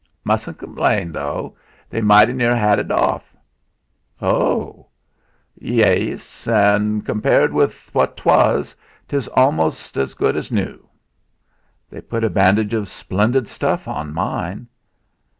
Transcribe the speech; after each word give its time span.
"Mustn't 0.23 0.57
complain, 0.57 1.11
though 1.11 1.55
they 1.87 2.01
mighty 2.01 2.33
near 2.33 2.49
'ad 2.53 2.79
it 2.79 2.89
off." 2.89 3.35
"Ho!" 4.19 4.87
"Yeas; 5.59 6.47
an' 6.47 7.01
compared 7.03 7.53
with 7.53 7.91
what 7.93 8.17
'twas, 8.17 8.75
'tes 9.07 9.27
almost 9.35 9.93
so 9.93 10.03
gude 10.17 10.37
as 10.37 10.51
nu." 10.51 10.87
"They've 11.91 12.09
put 12.09 12.23
a 12.23 12.31
bandage 12.31 12.73
of 12.73 12.89
splendid 12.89 13.47
stuff 13.47 13.87
on 13.87 14.11
mine." 14.11 14.67